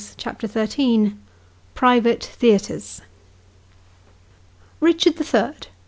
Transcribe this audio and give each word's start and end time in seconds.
CHAPTER 0.17 0.47
XIII. 0.47 1.13
PRIVATE 1.75 2.23
THEATRES." 2.23 3.03
RICHARD 4.81 5.17
THE 5.17 5.23
THIRD. 5.23 5.67